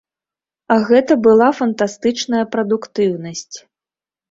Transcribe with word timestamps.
Гэта 0.87 1.17
была 1.27 1.49
фантастычная 1.59 2.43
прадуктыўнасць. 2.57 3.57